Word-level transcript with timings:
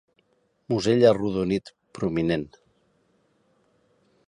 Musell 0.73 1.05
arrodonit, 1.09 1.69
prominent. 1.99 2.49